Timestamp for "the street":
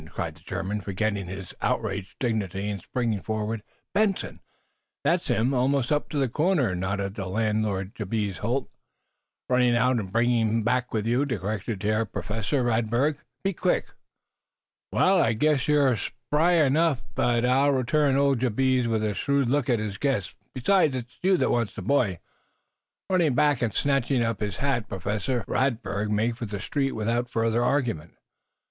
26.47-26.93